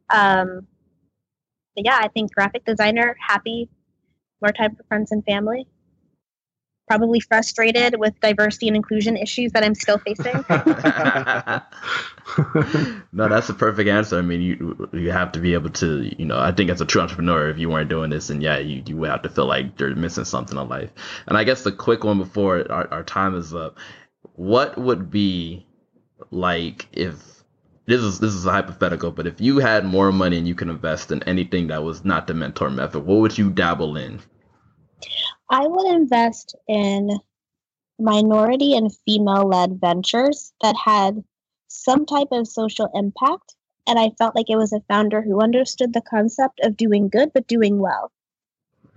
Um, 0.10 0.68
but 1.76 1.86
yeah, 1.86 2.00
I 2.02 2.08
think 2.08 2.34
graphic 2.34 2.66
designer, 2.66 3.16
happy, 3.20 3.70
more 4.42 4.52
time 4.52 4.76
for 4.76 4.84
friends 4.84 5.12
and 5.12 5.24
family 5.26 5.68
probably 6.88 7.20
frustrated 7.20 8.00
with 8.00 8.20
diversity 8.20 8.68
and 8.68 8.76
inclusion 8.76 9.18
issues 9.18 9.52
that 9.54 9.64
I'm 9.64 9.76
still 9.76 9.98
facing. 9.98 10.34
no, 13.12 13.30
that's 13.30 13.48
the 13.48 13.54
perfect 13.54 13.90
answer. 13.90 14.18
I 14.18 14.22
mean, 14.22 14.42
you 14.42 14.90
you 14.94 15.12
have 15.12 15.32
to 15.34 15.40
be 15.40 15.54
able 15.54 15.72
to, 15.72 16.12
you 16.18 16.26
know, 16.26 16.40
I 16.40 16.52
think 16.52 16.70
as 16.70 16.82
a 16.82 16.86
true 16.86 17.02
entrepreneur, 17.02 17.50
if 17.50 17.58
you 17.58 17.70
weren't 17.70 17.90
doing 17.90 18.10
this, 18.10 18.30
and 18.30 18.42
yeah, 18.42 18.58
you, 18.58 18.84
you 18.86 18.98
would 18.98 19.10
have 19.10 19.24
to 19.24 19.30
feel 19.30 19.48
like 19.48 19.80
you're 19.80 19.96
missing 19.96 20.26
something 20.26 20.58
in 20.58 20.70
life. 20.70 20.90
And 21.28 21.38
I 21.38 21.44
guess 21.44 21.64
the 21.64 21.72
quick 21.72 22.04
one 22.04 22.20
before 22.20 22.72
our, 22.72 22.92
our 22.92 23.04
time 23.04 23.36
is 23.36 23.54
up, 23.54 23.78
what 24.34 24.78
would 24.78 25.10
be 25.10 25.66
like 26.32 26.88
if 26.92 27.16
this 27.86 28.02
is 28.02 28.20
this 28.20 28.34
is 28.34 28.46
a 28.46 28.52
hypothetical, 28.52 29.12
but 29.12 29.28
if 29.28 29.40
you 29.40 29.60
had 29.60 29.86
more 29.86 30.12
money 30.12 30.38
and 30.38 30.48
you 30.48 30.56
could 30.56 30.70
invest 30.70 31.12
in 31.12 31.24
anything 31.24 31.68
that 31.68 31.84
was 31.84 32.04
not 32.04 32.28
the 32.28 32.34
mentor 32.34 32.70
method, 32.70 33.06
what 33.06 33.20
would 33.20 33.38
you 33.38 33.50
dabble 33.50 33.98
in? 33.98 34.20
I 35.50 35.68
would 35.68 35.96
invest 35.96 36.56
in 36.68 37.20
minority 38.00 38.76
and 38.76 38.96
female 39.06 39.48
led 39.48 39.80
ventures 39.80 40.54
that 40.62 40.76
had 40.76 41.24
some 41.68 42.06
type 42.06 42.30
of 42.32 42.48
social 42.48 42.90
impact. 42.94 43.56
And 43.88 44.00
I 44.00 44.12
felt 44.18 44.36
like 44.36 44.50
it 44.50 44.58
was 44.58 44.74
a 44.74 44.82
founder 44.88 45.22
who 45.22 45.42
understood 45.42 45.94
the 45.94 46.02
concept 46.02 46.60
of 46.64 46.76
doing 46.76 47.10
good, 47.10 47.32
but 47.34 47.48
doing 47.48 47.78
well. 47.78 48.12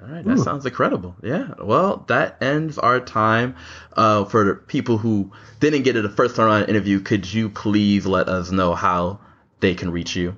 All 0.01 0.09
right, 0.09 0.25
that 0.25 0.39
Ooh. 0.39 0.43
sounds 0.43 0.65
incredible. 0.65 1.17
Yeah. 1.23 1.55
Well, 1.61 2.05
that 2.09 2.41
ends 2.41 2.79
our 2.79 3.01
time. 3.01 3.57
Uh, 3.97 4.25
for 4.25 4.55
people 4.55 4.97
who 4.97 5.33
didn't 5.61 5.83
get 5.83 5.97
it 5.97 6.03
the 6.03 6.09
first 6.09 6.37
time 6.37 6.49
on 6.49 6.69
interview, 6.69 7.01
could 7.01 7.31
you 7.31 7.51
please 7.51 8.07
let 8.07 8.29
us 8.29 8.51
know 8.51 8.75
how 8.75 9.21
they 9.61 9.75
can 9.75 9.91
reach 9.91 10.15
you? 10.15 10.37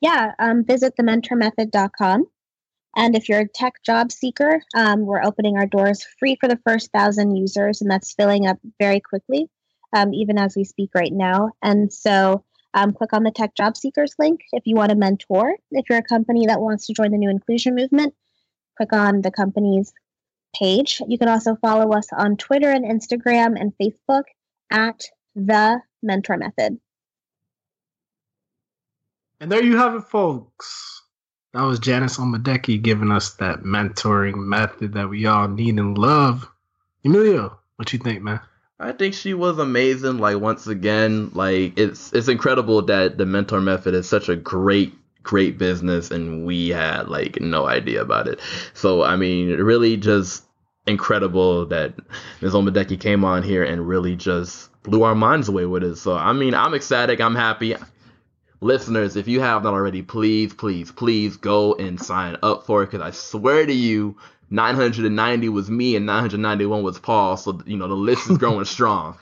Yeah, 0.00 0.32
um, 0.38 0.64
visit 0.64 0.94
thementormethod.com. 0.98 2.26
And 2.98 3.14
if 3.14 3.28
you're 3.28 3.42
a 3.42 3.48
tech 3.48 3.74
job 3.86 4.10
seeker, 4.10 4.60
um, 4.74 5.06
we're 5.06 5.22
opening 5.22 5.56
our 5.56 5.66
doors 5.66 6.04
free 6.18 6.36
for 6.40 6.48
the 6.48 6.58
first 6.66 6.90
thousand 6.90 7.36
users, 7.36 7.80
and 7.80 7.88
that's 7.88 8.12
filling 8.12 8.48
up 8.48 8.58
very 8.80 8.98
quickly, 8.98 9.48
um, 9.94 10.12
even 10.12 10.36
as 10.36 10.56
we 10.56 10.64
speak 10.64 10.90
right 10.96 11.12
now. 11.12 11.50
And 11.62 11.92
so 11.92 12.44
um, 12.74 12.92
click 12.92 13.12
on 13.12 13.22
the 13.22 13.30
Tech 13.30 13.54
Job 13.54 13.76
Seekers 13.76 14.16
link 14.18 14.40
if 14.50 14.64
you 14.66 14.74
want 14.74 14.90
a 14.90 14.96
mentor. 14.96 15.54
If 15.70 15.84
you're 15.88 16.00
a 16.00 16.02
company 16.02 16.46
that 16.46 16.60
wants 16.60 16.88
to 16.88 16.92
join 16.92 17.12
the 17.12 17.18
new 17.18 17.30
inclusion 17.30 17.76
movement, 17.76 18.14
click 18.76 18.92
on 18.92 19.20
the 19.20 19.30
company's 19.30 19.92
page. 20.56 21.00
You 21.06 21.18
can 21.18 21.28
also 21.28 21.54
follow 21.54 21.92
us 21.92 22.08
on 22.12 22.36
Twitter 22.36 22.68
and 22.68 22.84
Instagram 22.84 23.54
and 23.60 23.72
Facebook 23.80 24.24
at 24.72 25.04
the 25.36 25.80
Mentor 26.02 26.36
Method. 26.36 26.80
And 29.38 29.52
there 29.52 29.62
you 29.62 29.76
have 29.76 29.94
it, 29.94 30.02
folks. 30.02 30.97
That 31.54 31.62
was 31.62 31.78
Janice 31.78 32.18
Omadeke 32.18 32.82
giving 32.82 33.10
us 33.10 33.30
that 33.34 33.60
mentoring 33.62 34.36
method 34.36 34.92
that 34.94 35.08
we 35.08 35.26
all 35.26 35.48
need 35.48 35.78
and 35.78 35.96
love. 35.96 36.46
Emilio, 37.04 37.58
what 37.76 37.92
you 37.92 37.98
think, 37.98 38.22
man? 38.22 38.40
I 38.78 38.92
think 38.92 39.14
she 39.14 39.34
was 39.34 39.58
amazing. 39.58 40.18
Like 40.18 40.38
once 40.40 40.66
again, 40.66 41.30
like 41.32 41.78
it's 41.78 42.12
it's 42.12 42.28
incredible 42.28 42.82
that 42.82 43.18
the 43.18 43.26
mentor 43.26 43.60
method 43.60 43.94
is 43.94 44.08
such 44.08 44.28
a 44.28 44.36
great 44.36 44.94
great 45.22 45.58
business 45.58 46.10
and 46.10 46.46
we 46.46 46.68
had 46.68 47.08
like 47.08 47.40
no 47.40 47.66
idea 47.66 48.02
about 48.02 48.28
it. 48.28 48.40
So 48.74 49.02
I 49.02 49.16
mean, 49.16 49.48
really 49.56 49.96
just 49.96 50.44
incredible 50.86 51.66
that 51.66 51.94
Ms. 52.40 52.54
Omadeke 52.54 53.00
came 53.00 53.24
on 53.24 53.42
here 53.42 53.64
and 53.64 53.86
really 53.86 54.16
just 54.16 54.70
blew 54.82 55.02
our 55.02 55.14
minds 55.14 55.48
away 55.48 55.66
with 55.66 55.82
it. 55.82 55.96
So 55.96 56.16
I 56.16 56.32
mean, 56.32 56.54
I'm 56.54 56.74
ecstatic. 56.74 57.20
I'm 57.20 57.34
happy. 57.34 57.74
Listeners, 58.60 59.16
if 59.16 59.28
you 59.28 59.40
have 59.40 59.62
not 59.62 59.72
already, 59.72 60.02
please, 60.02 60.52
please, 60.52 60.90
please 60.90 61.36
go 61.36 61.74
and 61.74 62.00
sign 62.00 62.36
up 62.42 62.66
for 62.66 62.82
it 62.82 62.90
because 62.90 63.00
I 63.00 63.12
swear 63.12 63.64
to 63.64 63.72
you, 63.72 64.16
990 64.50 65.48
was 65.50 65.70
me 65.70 65.94
and 65.94 66.06
991 66.06 66.82
was 66.82 66.98
Paul. 66.98 67.36
So 67.36 67.60
you 67.66 67.76
know 67.76 67.88
the 67.88 67.94
list 67.94 68.28
is 68.30 68.38
growing 68.38 68.64
strong. 68.64 69.16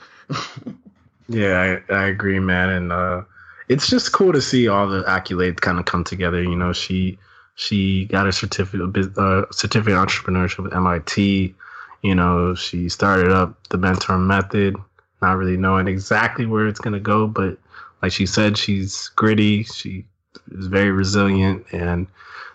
yeah, 1.27 1.79
I, 1.89 1.93
I 1.93 2.05
agree, 2.07 2.39
man, 2.39 2.69
and 2.69 2.91
uh, 2.91 3.23
it's 3.69 3.89
just 3.89 4.11
cool 4.11 4.33
to 4.33 4.41
see 4.41 4.67
all 4.67 4.87
the 4.87 5.03
accolades 5.03 5.59
kind 5.59 5.79
of 5.79 5.85
come 5.85 6.03
together. 6.03 6.41
You 6.41 6.55
know, 6.55 6.73
she 6.73 7.19
she 7.55 8.05
got 8.05 8.27
a 8.27 8.31
certificate 8.31 9.17
uh, 9.17 9.45
certificate 9.51 9.93
in 9.93 9.99
entrepreneurship 9.99 10.67
at 10.67 10.75
MIT. 10.75 11.53
You 12.01 12.15
know, 12.15 12.55
she 12.55 12.89
started 12.89 13.31
up 13.31 13.55
the 13.69 13.77
mentor 13.77 14.17
method, 14.17 14.77
not 15.21 15.37
really 15.37 15.57
knowing 15.57 15.87
exactly 15.87 16.45
where 16.45 16.67
it's 16.67 16.79
gonna 16.79 16.99
go, 16.99 17.27
but 17.27 17.57
like 18.01 18.11
she 18.11 18.25
said, 18.25 18.57
she's 18.57 19.09
gritty. 19.15 19.63
She 19.63 20.05
is 20.51 20.67
very 20.67 20.91
resilient 20.91 21.65
and 21.71 22.07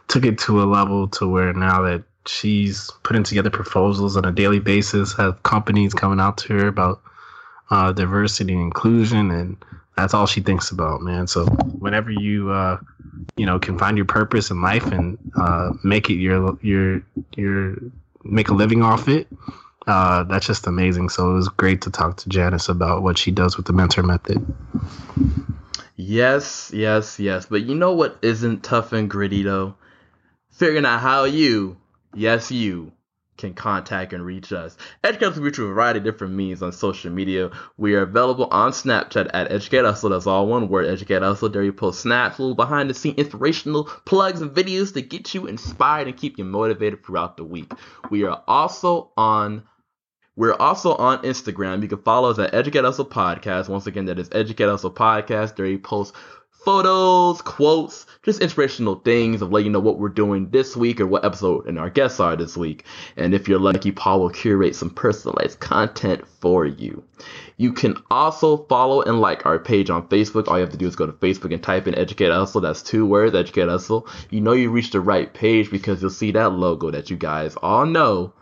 took 0.09 0.25
it 0.25 0.39
to 0.39 0.63
a 0.63 0.65
level 0.65 1.09
to 1.09 1.29
where 1.29 1.53
now 1.53 1.83
that 1.83 2.05
she's 2.27 2.91
putting 3.03 3.25
together 3.25 3.51
proposals 3.51 4.17
on 4.17 4.25
a 4.25 4.33
daily 4.33 4.61
basis, 4.61 5.15
have 5.15 5.43
companies 5.43 5.95
coming 5.95 6.21
out 6.21 6.39
to 6.39 6.53
her 6.55 6.69
about 6.69 7.01
uh, 7.71 7.93
diversity 7.93 8.53
and 8.53 8.63
inclusion, 8.63 9.31
and 9.31 9.57
that's 9.97 10.15
all 10.15 10.27
she 10.27 10.41
thinks 10.41 10.71
about, 10.71 11.01
man. 11.01 11.27
So 11.27 11.47
whenever 11.47 12.11
you 12.11 12.51
uh, 12.51 12.79
you 13.37 13.47
know 13.47 13.59
can 13.59 13.79
find 13.79 13.97
your 13.97 14.07
purpose 14.07 14.51
in 14.51 14.61
life 14.61 14.87
and 14.87 15.19
uh, 15.37 15.71
make 15.83 16.11
it 16.11 16.17
your 16.17 16.59
your 16.63 17.03
your 17.37 17.77
make 18.25 18.49
a 18.49 18.55
living 18.55 18.83
off 18.83 19.09
it, 19.09 19.27
uh, 19.87 20.25
that's 20.25 20.47
just 20.47 20.67
amazing. 20.67 21.09
So 21.09 21.31
it 21.31 21.35
was 21.35 21.49
great 21.49 21.83
to 21.83 21.91
talk 21.91 22.17
to 22.19 22.29
Janice 22.29 22.69
about 22.69 23.03
what 23.03 23.19
she 23.19 23.31
does 23.31 23.57
with 23.57 23.67
the 23.67 23.73
mentor 23.73 24.03
method. 24.03 24.45
Yes, 25.97 26.71
yes, 26.75 27.19
yes. 27.19 27.47
But 27.47 27.63
you 27.63 27.75
know 27.75 27.93
what 27.93 28.19
isn't 28.23 28.63
tough 28.63 28.93
and 28.93 29.09
gritty 29.09 29.43
though? 29.43 29.75
Figuring 30.51 30.87
out 30.87 31.01
how 31.01 31.25
you 31.25 31.77
yes, 32.15 32.51
you 32.51 32.93
can 33.43 33.55
contact 33.55 34.13
and 34.13 34.25
reach 34.25 34.53
us. 34.53 34.77
Educate 35.03 35.33
can 35.33 35.43
reach 35.43 35.59
a 35.59 35.63
variety 35.63 35.99
of 35.99 36.05
different 36.05 36.35
means 36.35 36.63
on 36.63 36.71
social 36.71 37.11
media. 37.11 37.51
We 37.77 37.95
are 37.95 38.03
available 38.03 38.47
on 38.51 38.73
Snapchat 38.73 39.31
at 39.35 39.51
Educate 39.51 39.85
Hustle. 39.85 40.11
That's 40.11 40.27
all 40.27 40.47
one 40.47 40.69
word, 40.69 40.87
Educate 40.87 41.23
Hustle. 41.23 41.49
There 41.49 41.63
you 41.63 41.73
post 41.73 42.01
snaps, 42.01 42.39
little 42.39 42.55
behind 42.55 42.89
the 42.89 42.95
scene 42.95 43.15
inspirational 43.17 43.85
plugs 43.85 44.41
and 44.41 44.53
videos 44.53 44.95
to 44.95 45.03
get 45.03 45.35
you 45.35 45.47
inspired 45.47 46.07
and 46.07 46.17
keep 46.17 46.39
you 46.39 46.45
motivated 46.45 47.05
throughout 47.05 47.37
the 47.37 47.45
week. 47.45 47.73
We 48.11 48.25
are 48.25 48.43
also 48.47 49.11
on 49.17 49.65
we're 50.37 50.55
also 50.55 50.95
on 50.95 51.23
Instagram. 51.23 51.83
You 51.83 51.89
can 51.89 52.03
follow 52.03 52.31
us 52.31 52.39
at 52.39 52.55
Educate 52.55 52.85
Hustle 52.85 53.05
Podcast. 53.05 53.69
Once 53.69 53.87
again, 53.87 54.07
that 54.07 54.19
is 54.19 54.29
Educate 54.33 54.65
Hustle 54.65 54.91
Podcast. 54.91 55.57
There 55.57 55.67
you 55.67 55.79
post 55.79 56.15
photos, 56.65 57.43
quotes, 57.43 58.07
just 58.23 58.41
inspirational 58.41 58.95
things 58.95 59.43
of 59.43 59.51
letting 59.51 59.67
you 59.67 59.73
know 59.73 59.81
what 59.81 59.99
we're 59.99 60.09
doing 60.09 60.49
this 60.51 60.77
week 60.77 61.01
or 61.01 61.07
what 61.07 61.25
episode 61.25 61.67
and 61.67 61.79
our 61.79 61.91
guests 61.91 62.21
are 62.21 62.37
this 62.37 62.57
week. 62.57 62.85
And 63.17 63.35
if 63.35 63.49
you're 63.49 63.59
lucky, 63.59 63.91
Paul 63.91 64.21
will 64.21 64.31
curate 64.31 64.77
some 64.77 64.91
personalized 64.91 65.59
content 65.59 66.27
for 66.41 66.65
you. 66.65 67.03
You 67.57 67.73
can 67.73 67.97
also 68.11 68.59
follow 68.69 69.03
and 69.03 69.21
like 69.21 69.45
our 69.45 69.59
page 69.59 69.91
on 69.91 70.09
Facebook. 70.09 70.47
All 70.47 70.57
you 70.57 70.63
have 70.63 70.73
to 70.73 70.79
do 70.79 70.87
is 70.87 70.97
go 70.97 71.07
to 71.07 71.13
Facebook 71.13 71.53
and 71.53 71.63
type 71.63 71.89
in 71.89 71.97
Educate 71.97 72.31
Hustle. 72.31 72.61
That's 72.61 72.83
two 72.83 73.07
words, 73.07 73.35
Educate 73.35 73.69
Hustle. 73.69 74.09
You 74.31 74.41
know 74.41 74.53
you 74.53 74.71
reached 74.71 74.93
the 74.93 75.01
right 75.01 75.33
page 75.33 75.71
because 75.71 76.01
you'll 76.01 76.11
see 76.11 76.31
that 76.33 76.53
logo 76.53 76.91
that 76.91 77.11
you 77.11 77.17
guys 77.17 77.57
all 77.57 77.87
know 77.87 78.35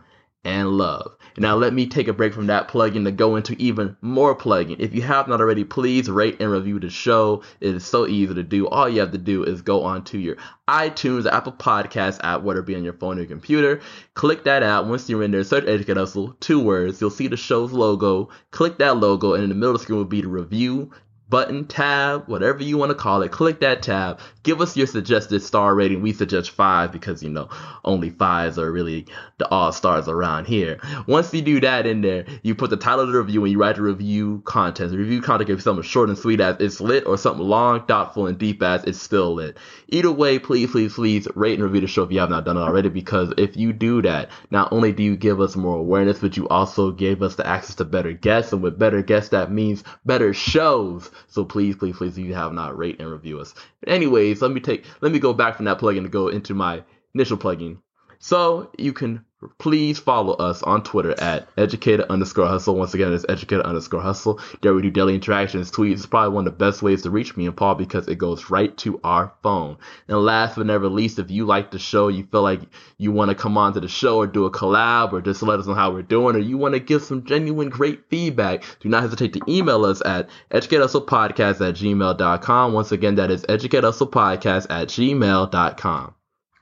and 0.45 0.69
love. 0.69 1.17
Now 1.37 1.57
let 1.57 1.73
me 1.73 1.87
take 1.87 2.09
a 2.09 2.13
break 2.13 2.35
from 2.35 2.47
that 2.47 2.69
plugin 2.69 3.05
to 3.05 3.13
go 3.13 3.37
into 3.37 3.55
even 3.59 3.97
more 4.01 4.37
plugin. 4.37 4.77
If 4.79 4.95
you 4.95 5.03
have 5.03 5.29
not 5.29 5.41
already, 5.41 5.65
please 5.65 6.11
rate 6.11 6.41
and 6.41 6.51
review 6.51 6.81
the 6.81 6.91
show. 6.91 7.43
It 7.61 7.75
is 7.75 7.87
so 7.87 8.07
easy 8.07 8.35
to 8.35 8.43
do. 8.43 8.69
All 8.69 8.89
you 8.89 9.01
have 9.01 9.13
to 9.13 9.19
do 9.19 9.45
is 9.45 9.63
go 9.63 9.83
onto 9.85 10.19
your 10.19 10.37
iTunes, 10.69 11.31
Apple 11.31 11.53
Podcast 11.53 12.21
app, 12.23 12.43
whether 12.43 12.61
it 12.61 12.67
be 12.67 12.77
on 12.77 12.85
your 12.85 12.93
phone 12.93 13.17
or 13.17 13.23
your 13.23 13.29
computer. 13.29 13.81
Click 14.15 14.45
that 14.45 14.63
app. 14.63 14.85
Once 14.85 15.09
you're 15.09 15.23
in 15.23 15.31
there, 15.31 15.45
search 15.45 15.67
Educate 15.67 15.97
Hustle, 15.97 16.37
two 16.41 16.61
words. 16.61 17.01
You'll 17.01 17.11
see 17.11 17.29
the 17.29 17.37
show's 17.37 17.73
logo. 17.73 18.29
Click 18.51 18.79
that 18.79 18.99
logo, 18.99 19.35
and 19.35 19.43
in 19.43 19.49
the 19.49 19.55
middle 19.55 19.75
of 19.75 19.81
the 19.81 19.83
screen 19.83 19.99
will 19.99 20.05
be 20.05 20.23
the 20.23 20.29
review 20.29 20.91
button, 21.31 21.67
tab, 21.67 22.27
whatever 22.27 22.63
you 22.63 22.77
want 22.77 22.91
to 22.91 22.95
call 22.95 23.23
it. 23.23 23.31
Click 23.31 23.61
that 23.61 23.83
tab. 23.83 24.21
Give 24.43 24.61
us 24.61 24.77
your 24.77 24.87
suggested 24.87 25.43
star 25.43 25.75
rating. 25.75 26.03
We 26.03 26.13
suggest 26.13 26.51
five 26.51 26.93
because, 26.93 27.23
you 27.23 27.31
know, 27.31 27.49
only 27.85 28.11
fives 28.11 28.59
are 28.59 28.71
really 28.71 29.07
the 29.39 29.49
all 29.49 29.73
stars 29.73 30.09
around 30.09 30.47
here. 30.47 30.79
Once 31.07 31.33
you 31.33 31.43
do 31.43 31.61
that 31.61 31.87
in 31.87 32.01
there, 32.01 32.27
you 32.43 32.55
put 32.55 32.71
the 32.71 32.77
title 32.77 33.01
of 33.01 33.13
the 33.13 33.19
review 33.19 33.45
and 33.45 33.53
you 33.53 33.59
write 33.59 33.77
the 33.77 33.83
review 33.83 34.43
content. 34.45 34.91
The 34.91 34.99
review 34.99 35.23
content 35.23 35.47
can 35.47 35.57
be 35.57 35.63
something 35.63 35.83
short 35.83 36.09
and 36.09 36.19
sweet 36.19 36.41
as 36.41 36.57
it's 36.59 36.81
lit 36.81 37.07
or 37.07 37.17
something 37.17 37.47
long, 37.47 37.87
thoughtful, 37.87 38.27
and 38.27 38.39
deep 38.39 38.63
as 38.63 38.85
it's 38.85 39.01
still 39.01 39.35
lit. 39.35 39.57
Either 39.89 40.13
way, 40.13 40.39
please, 40.39 40.71
please, 40.71 40.95
please 40.95 41.29
rate 41.35 41.55
and 41.55 41.63
review 41.63 41.81
the 41.81 41.87
show 41.87 42.03
if 42.03 42.13
you 42.13 42.21
have 42.21 42.31
not 42.31 42.45
done 42.45 42.57
it 42.57 42.61
already 42.61 42.89
because 42.89 43.33
if 43.39 43.57
you 43.57 43.73
do 43.73 44.03
that, 44.03 44.31
not 44.51 44.73
only 44.73 44.93
do 44.93 45.03
you 45.03 45.17
give 45.17 45.41
us 45.41 45.57
more 45.57 45.77
awareness, 45.77 46.19
but 46.19 46.37
you 46.37 46.49
also 46.49 46.91
gave 46.91 47.23
us 47.23 47.37
the 47.37 47.47
access 47.47 47.77
to 47.77 47.85
better 47.85 48.13
guests. 48.13 48.53
And 48.53 48.63
with 48.63 48.79
better 48.79 49.03
guests, 49.03 49.31
that 49.31 49.53
means 49.53 49.85
better 50.05 50.33
shows. 50.33 51.11
So 51.29 51.45
please, 51.45 51.77
please, 51.77 51.97
please, 51.97 52.19
if 52.19 52.25
you 52.25 52.35
have 52.35 52.53
not, 52.53 52.77
rate 52.77 53.01
and 53.01 53.11
review 53.11 53.41
us. 53.41 53.55
But 53.81 53.91
anyways, 53.91 54.43
let 54.43 54.51
me 54.51 54.61
take, 54.61 54.85
let 55.01 55.13
me 55.13 55.19
go 55.19 55.33
back 55.33 55.57
from 55.57 55.65
that 55.67 55.79
plugin 55.79 56.03
to 56.03 56.09
go 56.09 56.29
into 56.29 56.55
my 56.55 56.83
initial 57.15 57.37
plugin. 57.37 57.79
So 58.19 58.71
you 58.77 58.93
can 58.93 59.25
please 59.59 59.99
follow 59.99 60.35
us 60.35 60.63
on 60.63 60.83
Twitter 60.83 61.15
at 61.21 61.49
educated 61.57 62.07
underscore 62.11 62.47
hustle. 62.47 62.77
Once 62.77 62.95
again, 62.95 63.13
it's 63.13 63.25
educated 63.29 63.65
underscore 63.65 64.01
hustle. 64.01 64.41
There 64.61 64.75
we 64.75 64.83
do 64.83 64.91
daily 64.91 65.15
interactions, 65.15 65.71
tweets. 65.71 65.93
It's 65.93 66.07
probably 66.07 66.35
one 66.35 66.47
of 66.47 66.53
the 66.53 66.65
best 66.65 66.83
ways 66.83 67.03
to 67.03 67.11
reach 67.11 67.37
me 67.37 67.47
and 67.47 67.57
Paul 67.57 67.75
because 67.75 68.09
it 68.09 68.17
goes 68.17 68.51
right 68.51 68.77
to 68.79 69.01
our 69.03 69.33
phone. 69.43 69.79
And 70.09 70.19
last 70.19 70.57
but 70.57 70.67
never 70.67 70.89
least, 70.89 71.19
if 71.19 71.31
you 71.31 71.47
like 71.47 71.71
the 71.71 71.79
show, 71.79 72.09
you 72.09 72.25
feel 72.25 72.43
like 72.43 72.61
you 72.99 73.13
want 73.13 73.31
to 73.31 73.35
come 73.35 73.57
on 73.57 73.73
to 73.75 73.81
the 73.81 73.89
show 73.89 74.19
or 74.19 74.27
do 74.27 74.45
a 74.45 74.51
collab 74.51 75.13
or 75.13 75.21
just 75.21 75.43
let 75.43 75.59
us 75.59 75.67
know 75.67 75.75
how 75.75 75.91
we're 75.91 76.03
doing, 76.03 76.37
or 76.37 76.41
you 76.41 76.59
want 76.59 76.75
to 76.75 76.81
give 76.81 77.03
some 77.03 77.25
genuine 77.25 77.71
great 77.71 78.09
feedback, 78.11 78.65
do 78.81 78.89
not 78.89 79.03
hesitate 79.03 79.33
to 79.33 79.41
email 79.49 79.85
us 79.85 80.03
at 80.05 80.29
educatehustlepodcast 80.51 81.67
at 81.67 81.75
gmail.com. 81.75 82.73
Once 82.73 82.93
again, 82.93 83.15
that 83.15 83.31
is 83.31 83.43
educatehustlepodcast 83.45 84.67
at 84.71 84.89
gmail.com. 84.89 86.15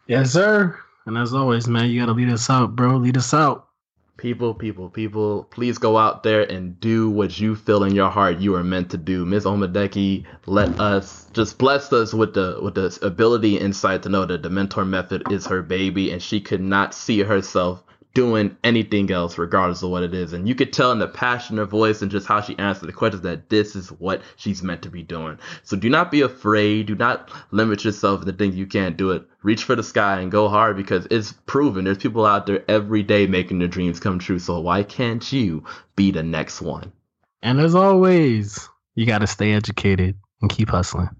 Yes, 0.07 0.33
sir. 0.33 0.79
And 1.09 1.17
as 1.17 1.33
always, 1.33 1.67
man, 1.67 1.89
you 1.89 1.99
gotta 1.99 2.13
lead 2.13 2.29
us 2.29 2.51
out, 2.51 2.77
bro. 2.77 2.99
Lead 2.99 3.17
us 3.17 3.33
out. 3.33 3.69
People, 4.19 4.53
people, 4.53 4.91
people, 4.91 5.45
please 5.45 5.79
go 5.79 5.97
out 5.97 6.23
there 6.23 6.43
and 6.43 6.79
do 6.81 7.09
what 7.09 7.41
you 7.41 7.57
feel 7.57 7.85
in 7.85 7.95
your 7.95 8.11
heart 8.11 8.41
you 8.41 8.55
are 8.55 8.63
meant 8.63 8.91
to 8.91 8.99
do. 8.99 9.25
Ms. 9.25 9.47
Omadeke 9.47 10.27
let 10.45 10.79
us 10.79 11.27
just 11.33 11.57
blessed 11.57 11.95
us 11.95 12.13
with 12.13 12.35
the 12.35 12.59
with 12.61 12.75
the 12.75 12.99
ability 13.01 13.59
insight 13.59 14.03
to 14.03 14.11
know 14.11 14.27
that 14.27 14.43
the 14.43 14.51
mentor 14.51 14.85
method 14.85 15.23
is 15.33 15.47
her 15.47 15.63
baby 15.63 16.11
and 16.11 16.23
she 16.23 16.43
could 16.43 16.61
not 16.61 16.93
see 16.93 17.21
herself 17.21 17.83
doing 18.19 18.57
anything 18.65 19.13
else, 19.13 19.39
regardless 19.39 19.81
of 19.85 19.91
what 19.91 20.03
it 20.03 20.13
is. 20.13 20.33
And 20.33 20.49
you 20.49 20.57
could 20.57 20.73
tell 20.73 20.91
in 20.91 20.99
the 20.99 21.07
passion 21.07 21.57
of 21.57 21.69
her 21.69 21.71
voice 21.71 22.03
and 22.03 22.11
just 22.11 22.27
how 22.27 22.41
she 22.41 22.59
answered 22.59 22.89
the 22.89 22.93
questions 22.93 23.23
that 23.23 23.49
this 23.49 23.77
is 23.77 23.93
what 23.93 24.23
she's 24.35 24.61
meant 24.61 24.83
to 24.83 24.91
be 24.91 25.05
doing. 25.05 25.39
So 25.63 25.77
do 25.77 25.89
not 25.89 26.11
be 26.11 26.23
afraid. 26.23 26.87
Do 26.87 26.97
not 26.97 27.31
limit 27.53 27.85
yourself 27.85 28.25
to 28.25 28.33
think 28.33 28.57
you 28.57 28.67
can't 28.67 28.97
do 28.97 29.13
it. 29.13 29.23
Reach 29.45 29.63
for 29.63 29.77
the 29.77 29.85
sky 29.85 30.19
and 30.19 30.33
go 30.33 30.49
hard 30.49 30.77
because 30.77 31.07
it's 31.13 31.33
proven 31.47 31.85
there's 31.85 31.99
people 31.99 32.27
out 32.27 32.47
there 32.47 32.65
every 32.69 33.05
day 33.05 33.29
making 33.29 33.61
their 33.61 33.69
dreams 33.69 34.01
come 34.01 34.19
true. 34.19 34.41
So 34.41 34.59
why 34.59 34.83
can't 34.83 35.33
you 35.33 35.63
be 35.95 36.11
the 36.11 36.25
next 36.25 36.61
one? 36.61 36.91
And 37.41 37.61
as 37.61 37.77
always, 37.77 38.69
you 38.97 39.07
got 39.07 39.21
to 39.21 39.29
stay 39.29 39.53
educated 39.53 40.17
and 40.41 40.51
keep 40.51 40.71
hustling. 40.71 41.11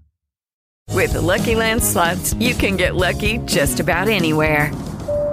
With 0.89 1.13
the 1.13 1.21
Lucky 1.21 1.55
Land 1.55 1.81
slots, 1.81 2.33
you 2.33 2.53
can 2.55 2.75
get 2.75 2.95
lucky 2.97 3.37
just 3.45 3.79
about 3.79 4.09
anywhere. 4.09 4.73